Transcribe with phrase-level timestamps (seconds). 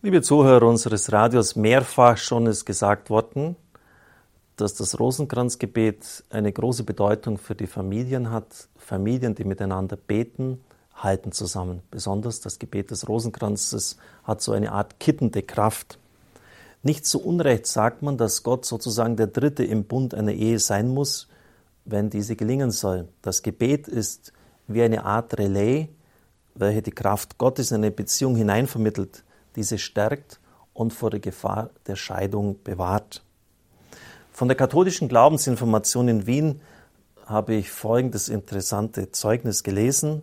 [0.00, 3.56] Liebe Zuhörer unseres Radios, mehrfach schon ist gesagt worden,
[4.54, 8.68] dass das Rosenkranzgebet eine große Bedeutung für die Familien hat.
[8.76, 10.60] Familien, die miteinander beten,
[10.94, 11.82] halten zusammen.
[11.90, 15.98] Besonders das Gebet des Rosenkranzes hat so eine Art kittende Kraft.
[16.84, 20.86] Nicht zu Unrecht sagt man, dass Gott sozusagen der Dritte im Bund einer Ehe sein
[20.86, 21.26] muss,
[21.84, 23.08] wenn diese gelingen soll.
[23.20, 24.32] Das Gebet ist
[24.68, 25.88] wie eine Art Relais,
[26.54, 29.24] welche die Kraft Gottes in eine Beziehung hineinvermittelt
[29.58, 30.38] diese stärkt
[30.72, 33.24] und vor der Gefahr der Scheidung bewahrt.
[34.32, 36.60] Von der katholischen Glaubensinformation in Wien
[37.26, 40.22] habe ich folgendes interessante Zeugnis gelesen.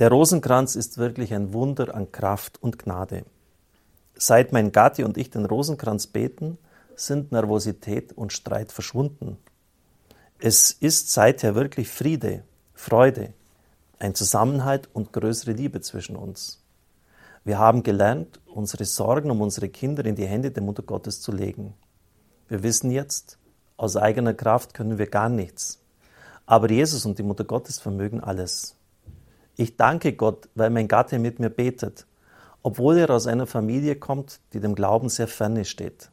[0.00, 3.24] Der Rosenkranz ist wirklich ein Wunder an Kraft und Gnade.
[4.16, 6.58] Seit mein Gatti und ich den Rosenkranz beten,
[6.96, 9.38] sind Nervosität und Streit verschwunden.
[10.40, 12.42] Es ist seither wirklich Friede,
[12.74, 13.32] Freude,
[14.00, 16.63] ein Zusammenhalt und größere Liebe zwischen uns.
[17.44, 21.30] Wir haben gelernt, unsere Sorgen um unsere Kinder in die Hände der Mutter Gottes zu
[21.30, 21.74] legen.
[22.48, 23.38] Wir wissen jetzt,
[23.76, 25.84] aus eigener Kraft können wir gar nichts.
[26.46, 28.76] Aber Jesus und die Mutter Gottes vermögen alles.
[29.56, 32.06] Ich danke Gott, weil mein Gatte mit mir betet,
[32.62, 36.10] obwohl er aus einer Familie kommt, die dem Glauben sehr ferne steht.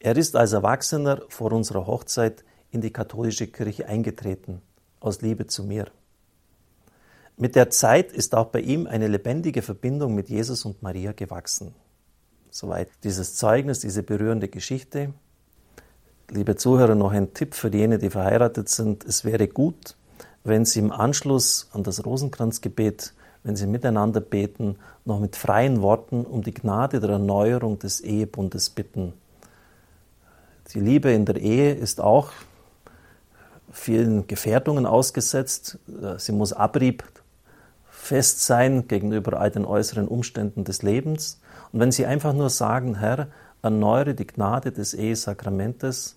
[0.00, 4.60] Er ist als Erwachsener vor unserer Hochzeit in die katholische Kirche eingetreten,
[4.98, 5.86] aus Liebe zu mir.
[7.40, 11.72] Mit der Zeit ist auch bei ihm eine lebendige Verbindung mit Jesus und Maria gewachsen.
[12.50, 15.14] Soweit dieses Zeugnis, diese berührende Geschichte.
[16.30, 19.04] Liebe Zuhörer, noch ein Tipp für jene, die verheiratet sind.
[19.04, 19.96] Es wäre gut,
[20.42, 26.24] wenn Sie im Anschluss an das Rosenkranzgebet, wenn Sie miteinander beten, noch mit freien Worten
[26.24, 29.12] um die Gnade der Erneuerung des Ehebundes bitten.
[30.74, 32.32] Die Liebe in der Ehe ist auch
[33.70, 35.78] vielen Gefährdungen ausgesetzt.
[36.16, 37.04] Sie muss Abrieb
[38.08, 41.40] fest sein gegenüber all den äußeren Umständen des Lebens.
[41.72, 43.28] Und wenn Sie einfach nur sagen, Herr,
[43.60, 46.16] erneuere die Gnade des Ehesakramentes,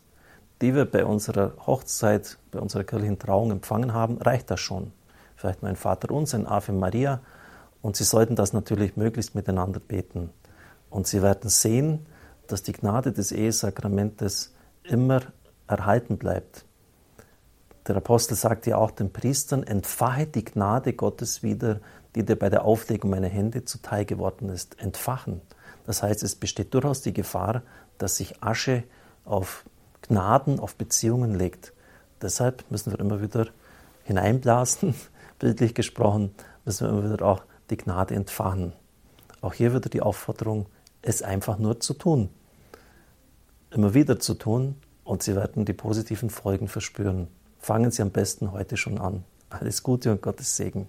[0.61, 4.93] die wir bei unserer Hochzeit, bei unserer kirchlichen Trauung empfangen haben, reicht das schon.
[5.35, 7.19] Vielleicht mein Vater uns, ein Ave Maria.
[7.81, 10.29] Und Sie sollten das natürlich möglichst miteinander beten.
[10.89, 12.05] Und Sie werden sehen,
[12.47, 14.53] dass die Gnade des Ehesakramentes
[14.83, 15.23] immer
[15.67, 16.63] erhalten bleibt.
[17.87, 21.79] Der Apostel sagt ja auch den Priestern, entfache die Gnade Gottes wieder,
[22.15, 24.79] die dir bei der Auflegung meiner Hände zuteil geworden ist.
[24.79, 25.41] Entfachen.
[25.85, 27.63] Das heißt, es besteht durchaus die Gefahr,
[27.97, 28.83] dass sich Asche
[29.25, 29.65] auf
[30.03, 31.73] Gnaden, auf Beziehungen legt.
[32.21, 33.47] Deshalb müssen wir immer wieder
[34.03, 34.93] hineinblasen,
[35.39, 38.73] bildlich gesprochen, müssen wir immer wieder auch die Gnade entfachen.
[39.41, 40.67] Auch hier wieder die Aufforderung,
[41.01, 42.29] es einfach nur zu tun.
[43.71, 47.27] Immer wieder zu tun und Sie werden die positiven Folgen verspüren
[47.61, 49.23] fangen Sie am besten heute schon an.
[49.49, 50.87] Alles Gute und Gottes Segen.